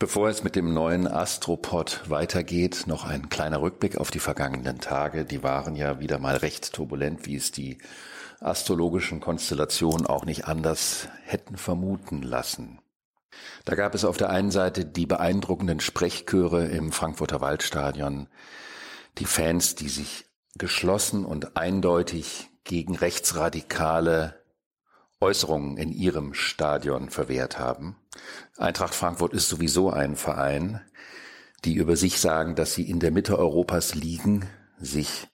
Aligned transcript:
Bevor 0.00 0.28
es 0.28 0.44
mit 0.44 0.54
dem 0.54 0.72
neuen 0.72 1.08
Astropod 1.08 2.02
weitergeht, 2.08 2.84
noch 2.86 3.04
ein 3.04 3.28
kleiner 3.30 3.60
Rückblick 3.60 3.96
auf 3.96 4.12
die 4.12 4.20
vergangenen 4.20 4.78
Tage. 4.78 5.24
Die 5.24 5.42
waren 5.42 5.74
ja 5.74 5.98
wieder 5.98 6.20
mal 6.20 6.36
recht 6.36 6.72
turbulent, 6.72 7.26
wie 7.26 7.34
es 7.34 7.50
die 7.50 7.78
astrologischen 8.38 9.18
Konstellationen 9.18 10.06
auch 10.06 10.24
nicht 10.24 10.46
anders 10.46 11.08
hätten 11.24 11.56
vermuten 11.56 12.22
lassen. 12.22 12.78
Da 13.64 13.74
gab 13.74 13.92
es 13.96 14.04
auf 14.04 14.16
der 14.16 14.30
einen 14.30 14.52
Seite 14.52 14.84
die 14.84 15.06
beeindruckenden 15.06 15.80
Sprechchöre 15.80 16.66
im 16.66 16.92
Frankfurter 16.92 17.40
Waldstadion, 17.40 18.28
die 19.18 19.24
Fans, 19.24 19.74
die 19.74 19.88
sich 19.88 20.26
geschlossen 20.56 21.24
und 21.24 21.56
eindeutig 21.56 22.50
gegen 22.62 22.94
rechtsradikale 22.94 24.37
Äußerungen 25.20 25.76
in 25.76 25.92
ihrem 25.92 26.34
Stadion 26.34 27.10
verwehrt 27.10 27.58
haben. 27.58 27.96
Eintracht 28.56 28.94
Frankfurt 28.94 29.32
ist 29.32 29.48
sowieso 29.48 29.90
ein 29.90 30.16
Verein, 30.16 30.80
die 31.64 31.74
über 31.74 31.96
sich 31.96 32.20
sagen, 32.20 32.54
dass 32.54 32.74
sie 32.74 32.88
in 32.88 33.00
der 33.00 33.10
Mitte 33.10 33.38
Europas 33.38 33.94
liegen, 33.94 34.48
sich 34.78 35.26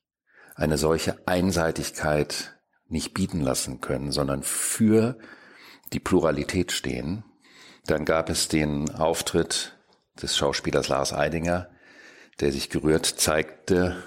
eine 0.55 0.79
solche 0.79 1.27
Einseitigkeit 1.27 2.59
nicht 2.89 3.13
bieten 3.13 3.41
lassen 3.41 3.81
können, 3.81 4.13
sondern 4.13 4.43
für 4.43 5.19
die 5.93 6.01
Pluralität 6.01 6.73
stehen. 6.73 7.25
Dann 7.87 8.05
gab 8.05 8.31
es 8.31 8.49
den 8.49 8.91
Auftritt 8.91 9.79
des 10.21 10.37
Schauspielers 10.37 10.89
Lars 10.89 11.13
Eidinger, 11.13 11.69
der 12.41 12.53
sich 12.53 12.71
gerührt 12.71 13.07
zeigte 13.07 14.03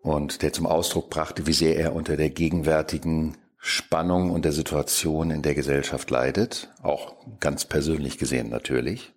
und 0.00 0.42
der 0.42 0.52
zum 0.52 0.66
Ausdruck 0.66 1.10
brachte, 1.10 1.46
wie 1.46 1.52
sehr 1.52 1.76
er 1.76 1.94
unter 1.94 2.16
der 2.16 2.30
gegenwärtigen 2.30 3.36
Spannung 3.66 4.30
und 4.30 4.44
der 4.44 4.52
Situation 4.52 5.32
in 5.32 5.42
der 5.42 5.56
Gesellschaft 5.56 6.08
leidet, 6.08 6.72
auch 6.82 7.16
ganz 7.40 7.64
persönlich 7.64 8.16
gesehen 8.16 8.48
natürlich. 8.48 9.12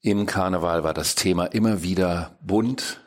Im 0.00 0.26
Karneval 0.26 0.82
war 0.82 0.92
das 0.92 1.14
Thema 1.14 1.46
immer 1.46 1.82
wieder 1.82 2.36
bunt, 2.42 3.00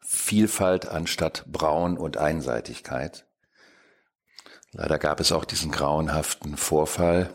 Vielfalt 0.00 0.86
anstatt 0.86 1.46
Braun 1.50 1.96
und 1.96 2.18
Einseitigkeit. 2.18 3.26
Leider 4.72 4.98
gab 4.98 5.20
es 5.20 5.32
auch 5.32 5.46
diesen 5.46 5.70
grauenhaften 5.70 6.58
Vorfall 6.58 7.32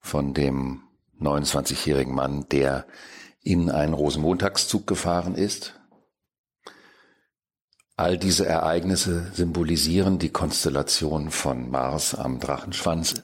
von 0.00 0.32
dem 0.32 0.84
29-jährigen 1.20 2.14
Mann, 2.14 2.48
der 2.50 2.86
in 3.42 3.68
einen 3.68 3.94
Rosenmontagszug 3.94 4.86
gefahren 4.86 5.34
ist, 5.34 5.74
All 7.96 8.18
diese 8.18 8.44
Ereignisse 8.44 9.30
symbolisieren 9.34 10.18
die 10.18 10.30
Konstellation 10.30 11.30
von 11.30 11.70
Mars 11.70 12.16
am 12.16 12.40
Drachenschwanz, 12.40 13.22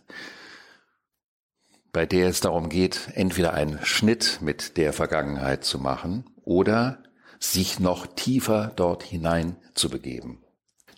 bei 1.93 2.07
der 2.07 2.29
es 2.29 2.39
darum 2.39 2.69
geht, 2.69 3.09
entweder 3.15 3.53
einen 3.53 3.85
Schnitt 3.85 4.39
mit 4.41 4.77
der 4.77 4.93
Vergangenheit 4.93 5.65
zu 5.65 5.81
machen 5.81 6.25
oder 6.45 7.03
sich 7.41 7.81
noch 7.81 8.07
tiefer 8.07 8.73
dort 8.77 9.03
hinein 9.03 9.57
zu 9.75 9.91
begeben. 9.91 10.45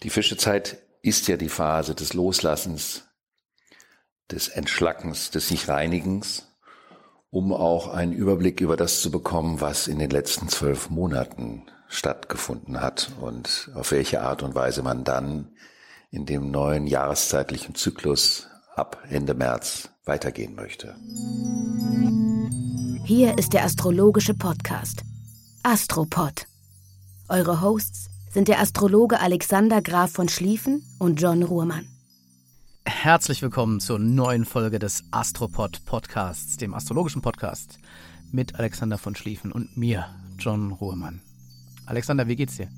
Die 0.03 0.11
Fischezeit 0.11 0.83
ist 1.01 1.27
ja 1.29 1.39
die 1.39 1.49
Phase 1.49 1.95
des 1.95 2.13
Loslassens, 2.13 3.05
des 4.31 4.49
Entschlackens, 4.49 5.31
des 5.31 5.49
sich 5.49 5.69
Reinigens, 5.69 6.53
um 7.31 7.55
auch 7.55 7.89
einen 7.89 8.13
Überblick 8.13 8.61
über 8.61 8.77
das 8.77 9.01
zu 9.01 9.11
bekommen, 9.11 9.63
was 9.63 9.89
in 9.89 9.99
den 9.99 10.11
letzten 10.11 10.51
zwölf 10.51 10.91
Monaten 10.91 11.65
stattgefunden 11.93 12.81
hat 12.81 13.13
und 13.21 13.71
auf 13.75 13.93
welche 13.93 14.23
Art 14.23 14.43
und 14.43 14.55
Weise 14.55 14.83
man 14.83 15.05
dann 15.05 15.51
in 16.11 16.27
dem 16.27 16.51
neuen 16.51 16.87
jahreszeitlichen 16.87 17.75
Zyklus 17.75 18.49
ab 18.75 18.99
Ende 19.11 19.35
März 19.35 19.91
weitergehen 20.05 20.55
möchte. 20.55 20.97
Hier 23.05 23.37
ist 23.39 23.53
der 23.53 23.65
astrologische 23.65 24.35
Podcast 24.35 25.03
Astropod. 25.63 26.47
Eure 27.29 27.61
Hosts 27.61 28.09
sind 28.31 28.49
der 28.49 28.61
Astrologe 28.61 29.21
Alexander 29.21 29.83
Graf 29.83 30.13
von 30.13 30.29
Schlieffen 30.29 30.83
und 30.99 31.21
John 31.21 31.43
Ruhrmann. 31.43 31.87
Herzlich 32.85 33.43
willkommen 33.43 33.81
zur 33.81 33.99
neuen 33.99 34.45
Folge 34.45 34.79
des 34.79 35.05
Astropod 35.11 35.85
Podcasts, 35.85 36.57
dem 36.57 36.75
astrologischen 36.75 37.23
Podcast 37.23 37.79
mit 38.33 38.57
Alexander 38.57 38.99
von 38.99 39.15
Schlieffen 39.15 39.53
und 39.53 39.77
mir, 39.77 40.07
John 40.39 40.73
Ruhrmann. 40.73 41.21
Alexander, 41.87 42.29
wie 42.29 42.37
geht's 42.37 42.57
dir? 42.57 42.69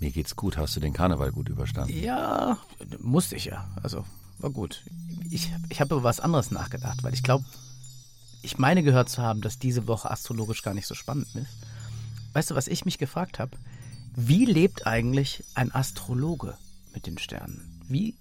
Mir 0.00 0.10
geht's 0.10 0.34
gut. 0.34 0.56
Hast 0.56 0.74
du 0.74 0.80
den 0.80 0.92
Karneval 0.92 1.30
gut 1.32 1.48
überstanden? 1.48 1.96
Ja, 1.96 2.58
musste 2.98 3.36
ich 3.36 3.44
ja. 3.44 3.70
Also, 3.82 4.04
war 4.38 4.50
gut. 4.50 4.82
Ich, 5.30 5.52
ich 5.68 5.80
habe 5.80 5.94
über 5.94 6.04
was 6.04 6.20
anderes 6.20 6.50
nachgedacht, 6.50 7.02
weil 7.02 7.14
ich 7.14 7.22
glaube, 7.22 7.44
ich 8.42 8.58
meine 8.58 8.82
gehört 8.82 9.08
zu 9.08 9.22
haben, 9.22 9.40
dass 9.40 9.58
diese 9.58 9.86
Woche 9.86 10.10
astrologisch 10.10 10.62
gar 10.62 10.74
nicht 10.74 10.88
so 10.88 10.94
spannend 10.94 11.32
ist. 11.36 11.56
Weißt 12.32 12.50
du, 12.50 12.54
was 12.54 12.66
ich 12.66 12.84
mich 12.84 12.98
gefragt 12.98 13.38
habe? 13.38 13.56
Wie 14.14 14.44
lebt 14.44 14.86
eigentlich 14.86 15.44
ein 15.54 15.72
Astrologe 15.72 16.58
mit 16.92 17.06
den 17.06 17.18
Sternen? 17.18 17.80
Wie 17.88 18.16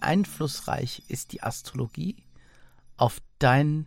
einflussreich 0.00 1.02
ist 1.08 1.32
die 1.32 1.42
Astrologie 1.42 2.22
auf 2.96 3.20
dein 3.38 3.86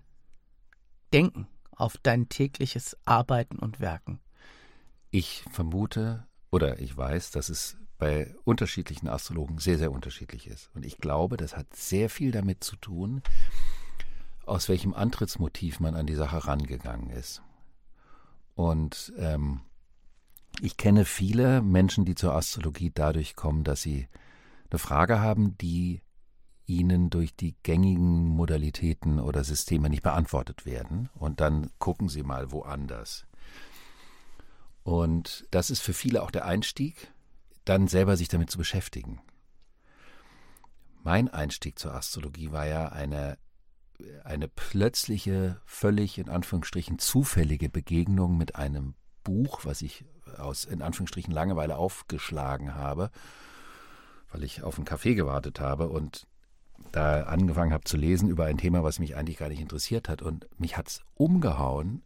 Denken, 1.14 1.48
auf 1.72 1.98
dein 2.04 2.28
tägliches 2.28 2.98
Arbeiten 3.06 3.58
und 3.58 3.80
Werken? 3.80 4.20
Ich 5.10 5.44
vermute 5.52 6.28
oder 6.52 6.80
ich 6.80 6.96
weiß, 6.96 7.32
dass 7.32 7.50
es 7.50 7.78
bei 7.98 8.36
unterschiedlichen 8.44 9.08
Astrologen 9.08 9.58
sehr, 9.58 9.78
sehr 9.78 9.92
unterschiedlich 9.92 10.48
ist. 10.48 10.70
Und 10.76 10.86
ich 10.86 10.98
glaube, 10.98 11.38
das 11.38 11.58
hat 11.58 11.76
sehr 11.76 12.10
viel 12.10 12.32
damit 12.32 12.64
zu 12.64 12.76
tun, 12.76 13.22
aus 14.46 14.70
welchem 14.70 14.94
Antrittsmotiv 14.94 15.80
man 15.80 15.96
an 15.96 16.06
die 16.06 16.16
Sache 16.16 16.46
rangegangen 16.46 17.10
ist. 17.10 17.42
Und 18.56 19.14
ähm, 19.18 19.62
ich 20.62 20.78
kenne 20.78 21.06
viele 21.06 21.62
Menschen, 21.62 22.06
die 22.06 22.16
zur 22.16 22.34
Astrologie 22.34 22.92
dadurch 22.94 23.36
kommen, 23.36 23.64
dass 23.64 23.82
sie 23.82 24.08
eine 24.70 24.80
Frage 24.80 25.20
haben, 25.20 25.58
die 25.58 26.02
ihnen 26.66 27.10
durch 27.10 27.36
die 27.36 27.56
gängigen 27.64 28.28
Modalitäten 28.28 29.20
oder 29.20 29.44
Systeme 29.44 29.90
nicht 29.90 30.04
beantwortet 30.04 30.66
werden. 30.66 31.10
Und 31.16 31.40
dann 31.40 31.70
gucken 31.80 32.10
sie 32.10 32.24
mal 32.24 32.52
woanders. 32.52 33.26
Und 34.88 35.46
das 35.52 35.70
ist 35.70 35.82
für 35.82 35.92
viele 35.92 36.24
auch 36.24 36.32
der 36.32 36.46
Einstieg, 36.46 37.12
dann 37.66 37.90
selber 37.90 38.16
sich 38.16 38.30
damit 38.30 38.50
zu 38.50 38.58
beschäftigen. 38.58 39.20
Mein 41.04 41.28
Einstieg 41.28 41.78
zur 41.78 41.94
Astrologie 41.94 42.54
war 42.54 42.68
ja 42.68 42.88
eine, 42.88 43.38
eine 44.24 44.48
plötzliche, 44.48 45.60
völlig 45.66 46.18
in 46.18 46.30
Anführungsstrichen 46.30 47.00
zufällige 47.00 47.68
Begegnung 47.68 48.38
mit 48.38 48.56
einem 48.56 48.94
Buch, 49.26 49.66
was 49.66 49.82
ich 49.82 50.06
aus 50.38 50.64
in 50.64 50.82
Anführungsstrichen 50.82 51.34
Langeweile 51.34 51.76
aufgeschlagen 51.76 52.74
habe, 52.74 53.12
weil 54.32 54.46
ich 54.46 54.64
auf 54.64 54.78
einen 54.78 54.86
Kaffee 54.86 55.16
gewartet 55.16 55.60
habe 55.60 55.90
und 55.90 56.28
da 56.94 57.24
angefangen 57.24 57.74
habe 57.74 57.84
zu 57.84 57.98
lesen 57.98 58.30
über 58.30 58.46
ein 58.46 58.58
Thema, 58.58 58.86
was 58.86 59.00
mich 59.00 59.18
eigentlich 59.18 59.38
gar 59.38 59.50
nicht 59.50 59.60
interessiert 59.60 60.08
hat. 60.08 60.22
Und 60.22 60.48
mich 60.58 60.78
hat 60.78 60.88
es 60.88 61.02
umgehauen, 61.16 62.04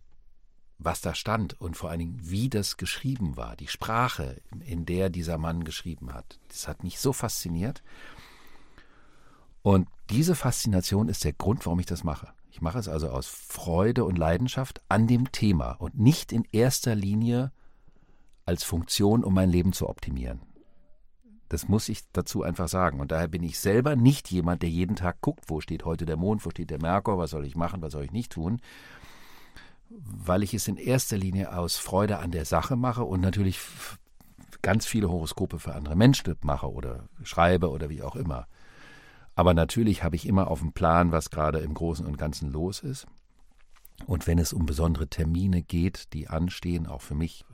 was 0.83 1.01
da 1.01 1.13
stand 1.13 1.59
und 1.61 1.77
vor 1.77 1.89
allen 1.89 1.99
Dingen, 1.99 2.19
wie 2.21 2.49
das 2.49 2.77
geschrieben 2.77 3.37
war, 3.37 3.55
die 3.55 3.67
Sprache, 3.67 4.41
in 4.65 4.85
der 4.85 5.09
dieser 5.09 5.37
Mann 5.37 5.63
geschrieben 5.63 6.13
hat. 6.13 6.39
Das 6.47 6.67
hat 6.67 6.83
mich 6.83 6.99
so 6.99 7.13
fasziniert. 7.13 7.83
Und 9.61 9.87
diese 10.09 10.35
Faszination 10.35 11.07
ist 11.07 11.23
der 11.23 11.33
Grund, 11.33 11.65
warum 11.65 11.79
ich 11.79 11.85
das 11.85 12.03
mache. 12.03 12.29
Ich 12.49 12.61
mache 12.61 12.79
es 12.79 12.87
also 12.87 13.09
aus 13.09 13.27
Freude 13.27 14.03
und 14.03 14.17
Leidenschaft 14.17 14.81
an 14.89 15.07
dem 15.07 15.31
Thema 15.31 15.73
und 15.73 15.99
nicht 15.99 16.31
in 16.31 16.45
erster 16.51 16.95
Linie 16.95 17.51
als 18.45 18.63
Funktion, 18.63 19.23
um 19.23 19.33
mein 19.33 19.49
Leben 19.49 19.73
zu 19.73 19.87
optimieren. 19.87 20.41
Das 21.47 21.67
muss 21.67 21.89
ich 21.89 22.03
dazu 22.11 22.43
einfach 22.43 22.69
sagen. 22.69 22.99
Und 22.99 23.11
daher 23.11 23.27
bin 23.27 23.43
ich 23.43 23.59
selber 23.59 23.95
nicht 23.95 24.31
jemand, 24.31 24.61
der 24.63 24.69
jeden 24.69 24.95
Tag 24.95 25.21
guckt, 25.21 25.45
wo 25.47 25.61
steht 25.61 25.85
heute 25.85 26.05
der 26.05 26.17
Mond, 26.17 26.45
wo 26.45 26.49
steht 26.49 26.69
der 26.69 26.81
Merkur, 26.81 27.17
was 27.17 27.31
soll 27.31 27.45
ich 27.45 27.55
machen, 27.55 27.81
was 27.81 27.91
soll 27.91 28.05
ich 28.05 28.11
nicht 28.11 28.31
tun, 28.31 28.61
weil 29.97 30.43
ich 30.43 30.53
es 30.53 30.67
in 30.67 30.77
erster 30.77 31.17
Linie 31.17 31.55
aus 31.55 31.77
Freude 31.77 32.19
an 32.19 32.31
der 32.31 32.45
Sache 32.45 32.75
mache 32.75 33.03
und 33.03 33.21
natürlich 33.21 33.59
ganz 34.61 34.85
viele 34.85 35.09
Horoskope 35.09 35.59
für 35.59 35.73
andere 35.75 35.95
Menschen 35.95 36.35
mache 36.43 36.71
oder 36.71 37.09
schreibe 37.23 37.69
oder 37.69 37.89
wie 37.89 38.03
auch 38.03 38.15
immer. 38.15 38.47
Aber 39.35 39.53
natürlich 39.53 40.03
habe 40.03 40.15
ich 40.15 40.27
immer 40.27 40.49
auf 40.49 40.59
dem 40.59 40.73
Plan, 40.73 41.11
was 41.11 41.29
gerade 41.29 41.59
im 41.59 41.73
Großen 41.73 42.05
und 42.05 42.17
Ganzen 42.17 42.51
los 42.51 42.81
ist. 42.81 43.07
Und 44.05 44.27
wenn 44.27 44.39
es 44.39 44.53
um 44.53 44.65
besondere 44.65 45.07
Termine 45.07 45.61
geht, 45.61 46.13
die 46.13 46.27
anstehen, 46.27 46.87
auch 46.87 47.01
für 47.01 47.15
mich, 47.15 47.45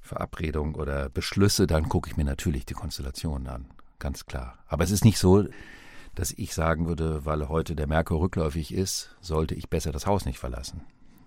Verabredungen 0.00 0.74
oder 0.74 1.08
Beschlüsse, 1.08 1.66
dann 1.66 1.88
gucke 1.88 2.10
ich 2.10 2.16
mir 2.16 2.24
natürlich 2.24 2.66
die 2.66 2.74
Konstellationen 2.74 3.46
an. 3.46 3.66
Ganz 4.00 4.26
klar. 4.26 4.58
Aber 4.66 4.82
es 4.82 4.90
ist 4.90 5.04
nicht 5.04 5.18
so, 5.18 5.46
dass 6.14 6.32
ich 6.32 6.54
sagen 6.54 6.86
würde, 6.86 7.24
weil 7.24 7.48
heute 7.48 7.76
der 7.76 7.86
Merkur 7.86 8.20
rückläufig 8.20 8.74
ist, 8.74 9.14
sollte 9.20 9.54
ich 9.54 9.70
besser 9.70 9.92
das 9.92 10.06
Haus 10.06 10.24
nicht 10.24 10.38
verlassen. 10.38 10.82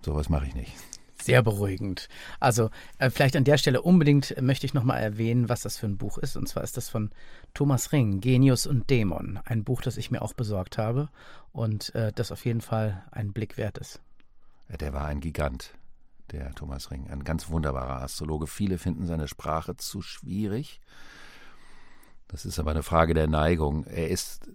Sowas 0.06 0.28
mache 0.28 0.46
ich 0.46 0.54
nicht. 0.54 0.72
Sehr 1.20 1.42
beruhigend. 1.42 2.08
Also 2.38 2.70
äh, 2.98 3.10
vielleicht 3.10 3.34
an 3.34 3.42
der 3.42 3.58
Stelle 3.58 3.82
unbedingt 3.82 4.40
möchte 4.40 4.64
ich 4.64 4.72
nochmal 4.72 5.02
erwähnen, 5.02 5.48
was 5.48 5.62
das 5.62 5.76
für 5.78 5.86
ein 5.86 5.98
Buch 5.98 6.16
ist. 6.18 6.36
Und 6.36 6.48
zwar 6.48 6.62
ist 6.62 6.76
das 6.76 6.88
von 6.88 7.10
Thomas 7.54 7.90
Ring, 7.90 8.20
Genius 8.20 8.68
und 8.68 8.88
Dämon. 8.88 9.40
Ein 9.44 9.64
Buch, 9.64 9.82
das 9.82 9.96
ich 9.96 10.12
mir 10.12 10.22
auch 10.22 10.32
besorgt 10.32 10.78
habe 10.78 11.08
und 11.50 11.92
äh, 11.96 12.12
das 12.12 12.30
auf 12.30 12.44
jeden 12.44 12.60
Fall 12.60 13.02
einen 13.10 13.32
Blick 13.32 13.56
wert 13.56 13.78
ist. 13.78 14.00
Der 14.68 14.92
war 14.92 15.06
ein 15.06 15.18
Gigant, 15.18 15.74
der 16.30 16.54
Thomas 16.54 16.92
Ring. 16.92 17.10
Ein 17.10 17.24
ganz 17.24 17.48
wunderbarer 17.48 18.00
Astrologe. 18.02 18.46
Viele 18.46 18.78
finden 18.78 19.08
seine 19.08 19.26
Sprache 19.26 19.76
zu 19.76 20.02
schwierig. 20.02 20.80
Das 22.28 22.46
ist 22.46 22.60
aber 22.60 22.70
eine 22.70 22.84
Frage 22.84 23.12
der 23.12 23.26
Neigung. 23.26 23.82
Er 23.86 24.08
ist 24.08 24.48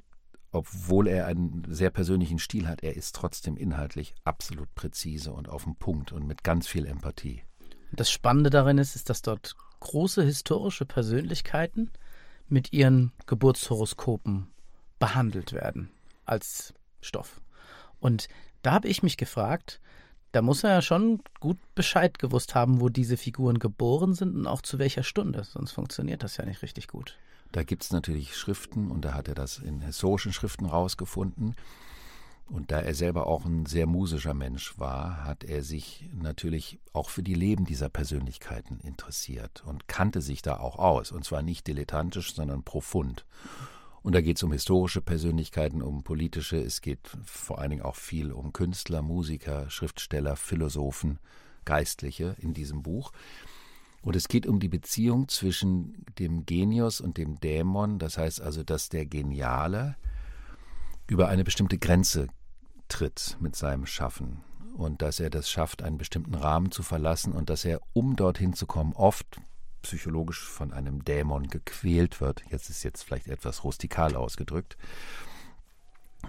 obwohl 0.51 1.07
er 1.07 1.27
einen 1.27 1.65
sehr 1.69 1.89
persönlichen 1.89 2.39
Stil 2.39 2.67
hat, 2.67 2.83
er 2.83 2.95
ist 2.95 3.15
trotzdem 3.15 3.55
inhaltlich 3.55 4.13
absolut 4.23 4.73
präzise 4.75 5.31
und 5.31 5.49
auf 5.49 5.63
den 5.63 5.75
Punkt 5.75 6.11
und 6.11 6.27
mit 6.27 6.43
ganz 6.43 6.67
viel 6.67 6.85
Empathie. 6.85 7.43
Das 7.91 8.11
Spannende 8.11 8.49
darin 8.49 8.77
ist, 8.77 8.95
ist, 8.95 9.09
dass 9.09 9.21
dort 9.21 9.55
große 9.79 10.23
historische 10.23 10.85
Persönlichkeiten 10.85 11.89
mit 12.47 12.73
ihren 12.73 13.11
Geburtshoroskopen 13.25 14.47
behandelt 14.99 15.53
werden 15.53 15.89
als 16.25 16.73
Stoff. 17.01 17.41
Und 17.99 18.27
da 18.61 18.73
habe 18.73 18.87
ich 18.87 19.03
mich 19.03 19.17
gefragt, 19.17 19.81
da 20.31 20.41
muss 20.41 20.63
er 20.63 20.71
ja 20.71 20.81
schon 20.81 21.21
gut 21.39 21.57
Bescheid 21.75 22.19
gewusst 22.19 22.55
haben, 22.55 22.79
wo 22.79 22.89
diese 22.89 23.17
Figuren 23.17 23.59
geboren 23.59 24.13
sind 24.13 24.35
und 24.35 24.47
auch 24.47 24.61
zu 24.61 24.79
welcher 24.79 25.03
Stunde, 25.03 25.43
sonst 25.43 25.71
funktioniert 25.71 26.23
das 26.23 26.37
ja 26.37 26.45
nicht 26.45 26.61
richtig 26.61 26.87
gut. 26.87 27.17
Da 27.51 27.63
gibt 27.63 27.83
es 27.83 27.91
natürlich 27.91 28.35
Schriften 28.35 28.91
und 28.91 29.03
da 29.03 29.13
hat 29.13 29.27
er 29.27 29.35
das 29.35 29.57
in 29.57 29.81
historischen 29.81 30.33
Schriften 30.33 30.65
rausgefunden. 30.65 31.55
Und 32.47 32.71
da 32.71 32.81
er 32.81 32.93
selber 32.93 33.27
auch 33.27 33.45
ein 33.45 33.65
sehr 33.65 33.87
musischer 33.87 34.33
Mensch 34.33 34.77
war, 34.77 35.23
hat 35.23 35.45
er 35.45 35.63
sich 35.63 36.09
natürlich 36.13 36.79
auch 36.91 37.09
für 37.09 37.23
die 37.23 37.33
Leben 37.33 37.63
dieser 37.63 37.87
Persönlichkeiten 37.87 38.79
interessiert 38.81 39.63
und 39.65 39.87
kannte 39.87 40.21
sich 40.21 40.41
da 40.41 40.59
auch 40.59 40.77
aus. 40.77 41.13
Und 41.13 41.23
zwar 41.23 41.43
nicht 41.43 41.65
dilettantisch, 41.67 42.35
sondern 42.35 42.63
profund. 42.63 43.25
Und 44.03 44.15
da 44.15 44.21
geht 44.21 44.37
es 44.37 44.43
um 44.43 44.51
historische 44.51 45.01
Persönlichkeiten, 45.01 45.81
um 45.81 46.03
politische, 46.03 46.57
es 46.57 46.81
geht 46.81 46.99
vor 47.23 47.59
allen 47.59 47.69
Dingen 47.69 47.83
auch 47.83 47.95
viel 47.95 48.31
um 48.31 48.51
Künstler, 48.51 49.01
Musiker, 49.01 49.69
Schriftsteller, 49.69 50.35
Philosophen, 50.35 51.19
Geistliche 51.63 52.35
in 52.39 52.53
diesem 52.53 52.81
Buch. 52.81 53.13
Und 54.01 54.15
es 54.15 54.27
geht 54.27 54.47
um 54.47 54.59
die 54.59 54.67
Beziehung 54.67 55.27
zwischen 55.27 56.05
dem 56.17 56.45
Genius 56.45 57.01
und 57.01 57.17
dem 57.17 57.39
Dämon. 57.39 57.99
Das 57.99 58.17
heißt 58.17 58.41
also, 58.41 58.63
dass 58.63 58.89
der 58.89 59.05
Geniale 59.05 59.95
über 61.07 61.27
eine 61.27 61.43
bestimmte 61.43 61.77
Grenze 61.77 62.27
tritt 62.87 63.37
mit 63.39 63.55
seinem 63.55 63.85
Schaffen 63.85 64.43
und 64.75 65.01
dass 65.01 65.19
er 65.19 65.29
das 65.29 65.49
schafft, 65.49 65.81
einen 65.81 65.97
bestimmten 65.97 66.35
Rahmen 66.35 66.71
zu 66.71 66.83
verlassen 66.83 67.33
und 67.33 67.49
dass 67.49 67.65
er, 67.65 67.79
um 67.93 68.15
dorthin 68.15 68.53
zu 68.53 68.65
kommen, 68.65 68.93
oft 68.93 69.39
psychologisch 69.81 70.47
von 70.47 70.73
einem 70.73 71.03
Dämon 71.03 71.47
gequält 71.47 72.21
wird. 72.21 72.43
Jetzt 72.49 72.69
ist 72.69 72.83
jetzt 72.83 73.03
vielleicht 73.03 73.27
etwas 73.27 73.63
rustikal 73.63 74.15
ausgedrückt. 74.15 74.77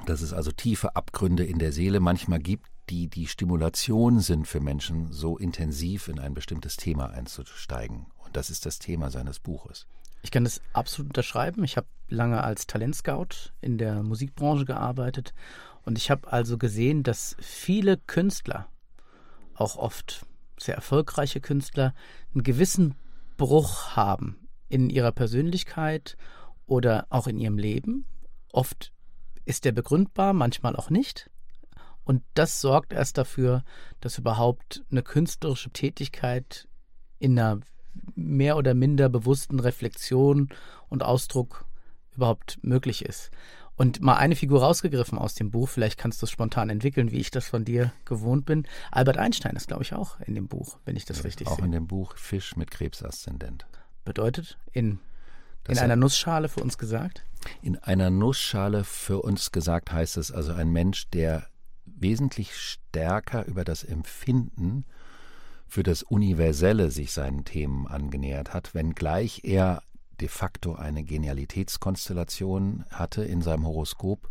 Dass 0.06 0.22
es 0.22 0.32
also 0.32 0.50
tiefe 0.52 0.96
Abgründe 0.96 1.44
in 1.44 1.58
der 1.58 1.72
Seele 1.72 2.00
manchmal 2.00 2.38
gibt, 2.38 2.66
die 2.92 3.08
die 3.08 3.26
Stimulation 3.26 4.20
sind 4.20 4.46
für 4.46 4.60
Menschen, 4.60 5.12
so 5.12 5.38
intensiv 5.38 6.08
in 6.08 6.18
ein 6.18 6.34
bestimmtes 6.34 6.76
Thema 6.76 7.08
einzusteigen. 7.10 8.04
Und 8.18 8.36
das 8.36 8.50
ist 8.50 8.66
das 8.66 8.78
Thema 8.78 9.10
seines 9.10 9.40
Buches. 9.40 9.86
Ich 10.20 10.30
kann 10.30 10.44
das 10.44 10.60
absolut 10.74 11.08
unterschreiben. 11.08 11.64
Ich 11.64 11.78
habe 11.78 11.86
lange 12.10 12.44
als 12.44 12.66
Talentscout 12.66 13.50
in 13.62 13.78
der 13.78 14.02
Musikbranche 14.02 14.66
gearbeitet 14.66 15.32
und 15.86 15.96
ich 15.96 16.10
habe 16.10 16.30
also 16.30 16.58
gesehen, 16.58 17.02
dass 17.02 17.34
viele 17.40 17.96
Künstler, 17.96 18.68
auch 19.54 19.76
oft 19.76 20.26
sehr 20.60 20.74
erfolgreiche 20.74 21.40
Künstler, 21.40 21.94
einen 22.34 22.42
gewissen 22.42 22.94
Bruch 23.38 23.96
haben 23.96 24.36
in 24.68 24.90
ihrer 24.90 25.12
Persönlichkeit 25.12 26.18
oder 26.66 27.06
auch 27.08 27.26
in 27.26 27.38
ihrem 27.38 27.56
Leben. 27.56 28.04
Oft 28.52 28.92
ist 29.46 29.64
der 29.64 29.72
begründbar, 29.72 30.34
manchmal 30.34 30.76
auch 30.76 30.90
nicht. 30.90 31.30
Und 32.04 32.22
das 32.34 32.60
sorgt 32.60 32.92
erst 32.92 33.18
dafür, 33.18 33.64
dass 34.00 34.18
überhaupt 34.18 34.84
eine 34.90 35.02
künstlerische 35.02 35.70
Tätigkeit 35.70 36.68
in 37.18 37.38
einer 37.38 37.60
mehr 38.14 38.56
oder 38.56 38.74
minder 38.74 39.08
bewussten 39.08 39.60
Reflexion 39.60 40.48
und 40.88 41.02
Ausdruck 41.02 41.66
überhaupt 42.16 42.58
möglich 42.62 43.04
ist. 43.04 43.30
Und 43.76 44.00
mal 44.00 44.16
eine 44.16 44.36
Figur 44.36 44.62
rausgegriffen 44.62 45.18
aus 45.18 45.34
dem 45.34 45.50
Buch, 45.50 45.68
vielleicht 45.68 45.98
kannst 45.98 46.20
du 46.20 46.26
es 46.26 46.30
spontan 46.30 46.68
entwickeln, 46.68 47.10
wie 47.10 47.18
ich 47.18 47.30
das 47.30 47.46
von 47.46 47.64
dir 47.64 47.92
gewohnt 48.04 48.44
bin. 48.44 48.66
Albert 48.90 49.16
Einstein 49.16 49.56
ist, 49.56 49.68
glaube 49.68 49.82
ich, 49.82 49.94
auch 49.94 50.20
in 50.20 50.34
dem 50.34 50.46
Buch, 50.46 50.78
wenn 50.84 50.96
ich 50.96 51.04
das 51.04 51.18
ja, 51.18 51.24
richtig 51.24 51.46
auch 51.46 51.56
sehe. 51.56 51.62
Auch 51.62 51.66
in 51.66 51.72
dem 51.72 51.86
Buch 51.86 52.16
Fisch 52.16 52.54
mit 52.56 52.70
Krebsaszendent. 52.70 53.66
Bedeutet, 54.04 54.58
in, 54.72 54.98
in 55.68 55.78
einer 55.78 55.96
Nussschale 55.96 56.48
für 56.48 56.60
uns 56.60 56.76
gesagt? 56.76 57.24
In 57.62 57.78
einer 57.78 58.10
Nussschale 58.10 58.84
für 58.84 59.22
uns 59.22 59.52
gesagt 59.52 59.90
heißt 59.90 60.16
es 60.16 60.30
also 60.30 60.52
ein 60.52 60.70
Mensch, 60.70 61.08
der 61.08 61.46
wesentlich 61.84 62.54
stärker 62.56 63.46
über 63.46 63.64
das 63.64 63.84
Empfinden 63.84 64.84
für 65.66 65.82
das 65.82 66.02
Universelle 66.02 66.90
sich 66.90 67.12
seinen 67.12 67.44
Themen 67.44 67.86
angenähert 67.86 68.52
hat, 68.52 68.74
wenngleich 68.74 69.40
er 69.44 69.82
de 70.20 70.28
facto 70.28 70.74
eine 70.74 71.02
Genialitätskonstellation 71.02 72.84
hatte 72.90 73.24
in 73.24 73.40
seinem 73.42 73.66
Horoskop. 73.66 74.30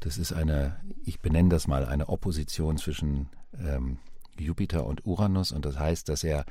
Das 0.00 0.18
ist 0.18 0.32
eine, 0.32 0.80
ich 1.04 1.20
benenne 1.20 1.48
das 1.48 1.66
mal, 1.66 1.86
eine 1.86 2.08
Opposition 2.08 2.76
zwischen 2.76 3.28
ähm, 3.58 3.98
Jupiter 4.36 4.84
und 4.84 5.06
Uranus 5.06 5.52
und 5.52 5.64
das 5.64 5.78
heißt, 5.78 6.08
dass 6.08 6.24
er 6.24 6.44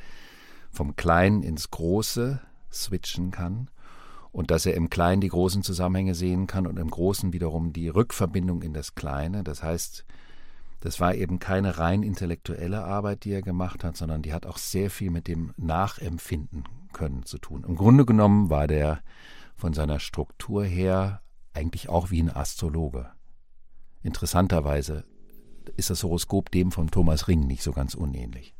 vom 0.71 0.95
Kleinen 0.95 1.43
ins 1.43 1.69
Große 1.69 2.39
switchen 2.71 3.31
kann 3.31 3.67
und 4.33 4.51
dass 4.51 4.65
er 4.65 4.73
im 4.73 4.89
Kleinen 4.89 5.21
die 5.21 5.29
großen 5.29 5.63
Zusammenhänge 5.63 6.15
sehen 6.15 6.47
kann 6.47 6.67
und 6.67 6.77
im 6.77 6.89
Großen 6.89 7.31
wiederum 7.31 7.71
die 7.71 7.87
Rückverbindung 7.87 8.63
in 8.63 8.73
das 8.73 8.95
Kleine. 8.95 9.43
Das 9.43 9.63
heißt, 9.63 10.03
das 10.81 10.99
war 10.99 11.13
eben 11.15 11.39
keine 11.39 11.77
rein 11.77 12.03
intellektuelle 12.03 12.83
Arbeit, 12.83 13.23
die 13.23 13.31
er 13.31 13.43
gemacht 13.43 13.83
hat, 13.83 13.95
sondern 13.95 14.23
die 14.23 14.33
hat 14.33 14.47
auch 14.47 14.57
sehr 14.57 14.89
viel 14.89 15.11
mit 15.11 15.27
dem 15.27 15.53
Nachempfinden 15.55 16.63
können 16.91 17.23
zu 17.23 17.37
tun. 17.37 17.63
Im 17.65 17.75
Grunde 17.75 18.05
genommen 18.05 18.49
war 18.49 18.67
der 18.67 19.01
von 19.55 19.73
seiner 19.73 19.99
Struktur 19.99 20.65
her 20.65 21.21
eigentlich 21.53 21.87
auch 21.87 22.09
wie 22.09 22.21
ein 22.21 22.35
Astrologe. 22.35 23.11
Interessanterweise 24.01 25.05
ist 25.77 25.91
das 25.91 26.03
Horoskop 26.03 26.49
dem 26.49 26.71
von 26.71 26.89
Thomas 26.89 27.27
Ring 27.27 27.45
nicht 27.45 27.61
so 27.61 27.71
ganz 27.71 27.93
unähnlich. 27.93 28.55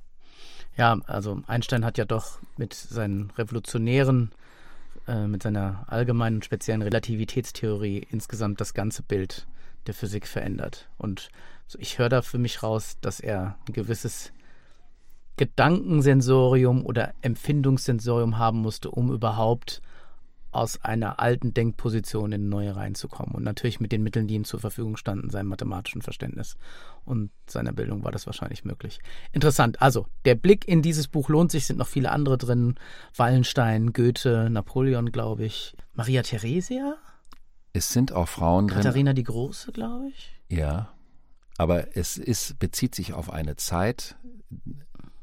Ja, 0.77 0.99
also 1.07 1.41
Einstein 1.47 1.83
hat 1.83 1.97
ja 1.97 2.05
doch 2.05 2.39
mit 2.57 2.73
seinen 2.73 3.31
revolutionären, 3.31 4.31
äh, 5.07 5.27
mit 5.27 5.43
seiner 5.43 5.85
allgemeinen 5.87 6.37
und 6.37 6.45
speziellen 6.45 6.81
Relativitätstheorie 6.81 8.07
insgesamt 8.09 8.61
das 8.61 8.73
ganze 8.73 9.03
Bild 9.03 9.47
der 9.87 9.93
Physik 9.93 10.27
verändert. 10.27 10.89
Und 10.97 11.29
ich 11.77 11.97
höre 11.97 12.09
da 12.09 12.21
für 12.21 12.37
mich 12.37 12.63
raus, 12.63 12.97
dass 13.01 13.19
er 13.19 13.57
ein 13.67 13.73
gewisses 13.73 14.31
Gedankensensorium 15.37 16.85
oder 16.85 17.13
Empfindungssensorium 17.21 18.37
haben 18.37 18.59
musste, 18.59 18.91
um 18.91 19.11
überhaupt 19.11 19.81
aus 20.53 20.83
einer 20.83 21.19
alten 21.19 21.53
Denkposition 21.53 22.31
in 22.31 22.41
eine 22.41 22.49
neue 22.49 22.75
reinzukommen. 22.75 23.35
Und 23.35 23.43
natürlich 23.43 23.79
mit 23.79 23.91
den 23.91 24.03
Mitteln, 24.03 24.27
die 24.27 24.35
ihm 24.35 24.45
zur 24.45 24.59
Verfügung 24.59 24.97
standen, 24.97 25.29
seinem 25.29 25.47
mathematischen 25.47 26.01
Verständnis 26.01 26.57
und 27.05 27.31
seiner 27.47 27.73
Bildung 27.73 28.03
war 28.03 28.11
das 28.11 28.25
wahrscheinlich 28.25 28.65
möglich. 28.65 28.99
Interessant. 29.31 29.81
Also, 29.81 30.07
der 30.25 30.35
Blick 30.35 30.67
in 30.67 30.81
dieses 30.81 31.07
Buch 31.07 31.29
lohnt 31.29 31.51
sich, 31.51 31.65
sind 31.65 31.79
noch 31.79 31.87
viele 31.87 32.11
andere 32.11 32.37
drin. 32.37 32.75
Wallenstein, 33.15 33.93
Goethe, 33.93 34.49
Napoleon, 34.49 35.11
glaube 35.11 35.45
ich. 35.45 35.75
Maria 35.93 36.21
Theresia? 36.21 36.97
Es 37.73 37.91
sind 37.91 38.11
auch 38.11 38.27
Frauen 38.27 38.67
drin. 38.67 38.77
Katharina 38.77 39.13
die 39.13 39.23
Große, 39.23 39.71
glaube 39.71 40.09
ich. 40.09 40.39
Ja, 40.49 40.93
aber 41.57 41.95
es 41.97 42.17
ist, 42.17 42.59
bezieht 42.59 42.95
sich 42.95 43.13
auf 43.13 43.31
eine 43.31 43.55
Zeit 43.55 44.15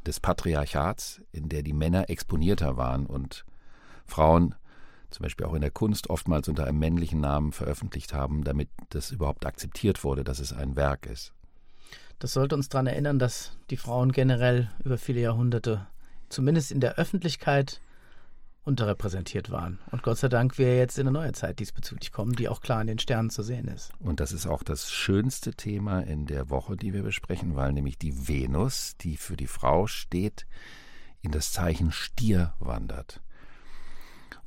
des 0.06 0.20
Patriarchats, 0.20 1.22
in 1.32 1.48
der 1.48 1.62
die 1.62 1.72
Männer 1.72 2.08
exponierter 2.08 2.76
waren 2.76 3.06
und 3.06 3.44
Frauen 4.06 4.54
zum 5.10 5.24
Beispiel 5.24 5.46
auch 5.46 5.54
in 5.54 5.60
der 5.60 5.70
Kunst 5.70 6.10
oftmals 6.10 6.48
unter 6.48 6.66
einem 6.66 6.78
männlichen 6.78 7.20
Namen 7.20 7.52
veröffentlicht 7.52 8.12
haben, 8.12 8.44
damit 8.44 8.68
das 8.90 9.10
überhaupt 9.10 9.46
akzeptiert 9.46 10.04
wurde, 10.04 10.24
dass 10.24 10.38
es 10.38 10.52
ein 10.52 10.76
Werk 10.76 11.06
ist. 11.06 11.32
Das 12.18 12.32
sollte 12.32 12.54
uns 12.54 12.68
daran 12.68 12.86
erinnern, 12.86 13.18
dass 13.18 13.56
die 13.70 13.76
Frauen 13.76 14.12
generell 14.12 14.70
über 14.84 14.98
viele 14.98 15.20
Jahrhunderte, 15.20 15.86
zumindest 16.28 16.70
in 16.70 16.80
der 16.80 16.96
Öffentlichkeit, 16.96 17.80
unterrepräsentiert 18.62 19.50
waren. 19.50 19.78
Und 19.90 20.02
Gott 20.02 20.18
sei 20.18 20.28
Dank 20.28 20.58
wir 20.58 20.76
jetzt 20.76 20.98
in 20.98 21.08
eine 21.08 21.18
neue 21.18 21.32
Zeit 21.32 21.58
diesbezüglich 21.58 22.12
kommen, 22.12 22.34
die 22.34 22.48
auch 22.48 22.60
klar 22.60 22.80
in 22.80 22.88
den 22.88 22.98
Sternen 22.98 23.30
zu 23.30 23.42
sehen 23.42 23.68
ist. 23.68 23.90
Und 23.98 24.20
das 24.20 24.32
ist 24.32 24.46
auch 24.46 24.62
das 24.62 24.90
schönste 24.90 25.54
Thema 25.54 26.00
in 26.00 26.26
der 26.26 26.50
Woche, 26.50 26.76
die 26.76 26.92
wir 26.92 27.02
besprechen, 27.02 27.56
weil 27.56 27.72
nämlich 27.72 27.98
die 27.98 28.28
Venus, 28.28 28.96
die 29.00 29.16
für 29.16 29.36
die 29.36 29.46
Frau 29.46 29.86
steht, 29.86 30.46
in 31.22 31.32
das 31.32 31.52
Zeichen 31.52 31.90
Stier 31.90 32.54
wandert. 32.60 33.22